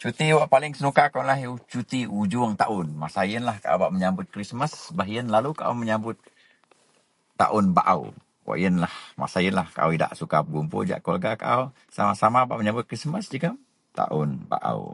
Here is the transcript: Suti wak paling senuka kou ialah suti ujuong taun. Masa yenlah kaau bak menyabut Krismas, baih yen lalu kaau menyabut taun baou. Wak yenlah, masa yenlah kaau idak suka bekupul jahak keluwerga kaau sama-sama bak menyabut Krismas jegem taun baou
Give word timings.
Suti 0.00 0.26
wak 0.38 0.48
paling 0.54 0.72
senuka 0.76 1.04
kou 1.12 1.20
ialah 1.22 1.38
suti 1.72 2.00
ujuong 2.20 2.52
taun. 2.62 2.86
Masa 3.02 3.20
yenlah 3.32 3.56
kaau 3.62 3.78
bak 3.82 3.92
menyabut 3.94 4.26
Krismas, 4.32 4.72
baih 4.96 5.10
yen 5.16 5.26
lalu 5.34 5.50
kaau 5.60 5.74
menyabut 5.82 6.18
taun 7.40 7.66
baou. 7.78 8.02
Wak 8.48 8.58
yenlah, 8.62 8.94
masa 9.20 9.38
yenlah 9.46 9.66
kaau 9.76 9.90
idak 9.96 10.12
suka 10.20 10.38
bekupul 10.46 10.84
jahak 10.88 11.00
keluwerga 11.04 11.32
kaau 11.44 11.62
sama-sama 11.96 12.40
bak 12.48 12.58
menyabut 12.60 12.84
Krismas 12.88 13.26
jegem 13.32 13.56
taun 13.98 14.28
baou 14.50 14.84